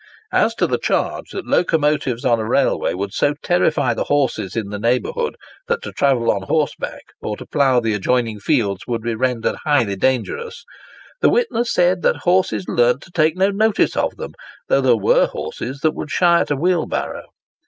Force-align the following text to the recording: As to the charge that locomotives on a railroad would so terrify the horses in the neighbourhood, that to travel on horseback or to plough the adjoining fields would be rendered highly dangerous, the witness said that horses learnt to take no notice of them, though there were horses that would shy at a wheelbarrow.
As 0.33 0.55
to 0.55 0.65
the 0.65 0.79
charge 0.79 1.29
that 1.29 1.45
locomotives 1.45 2.25
on 2.25 2.39
a 2.39 2.43
railroad 2.43 2.95
would 2.95 3.13
so 3.13 3.35
terrify 3.43 3.93
the 3.93 4.05
horses 4.05 4.55
in 4.55 4.69
the 4.69 4.79
neighbourhood, 4.79 5.35
that 5.67 5.83
to 5.83 5.91
travel 5.91 6.31
on 6.31 6.41
horseback 6.41 7.03
or 7.21 7.37
to 7.37 7.45
plough 7.45 7.79
the 7.79 7.93
adjoining 7.93 8.39
fields 8.39 8.87
would 8.87 9.03
be 9.03 9.13
rendered 9.13 9.57
highly 9.63 9.95
dangerous, 9.95 10.65
the 11.21 11.29
witness 11.29 11.71
said 11.71 12.01
that 12.01 12.15
horses 12.25 12.65
learnt 12.67 13.03
to 13.03 13.11
take 13.11 13.37
no 13.37 13.49
notice 13.51 13.95
of 13.95 14.15
them, 14.15 14.31
though 14.69 14.81
there 14.81 14.97
were 14.97 15.27
horses 15.27 15.81
that 15.81 15.93
would 15.93 16.09
shy 16.09 16.39
at 16.41 16.49
a 16.49 16.55
wheelbarrow. 16.55 17.25